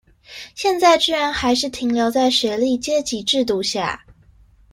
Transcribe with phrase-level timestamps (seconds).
[0.55, 4.03] 現在居然還是停留在學歷階級制度下？